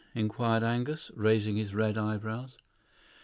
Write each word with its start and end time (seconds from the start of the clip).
inquired 0.15 0.63
Angus, 0.63 1.11
raising 1.15 1.57
his 1.57 1.75
red 1.75 1.95
eyebrows. 1.95 2.57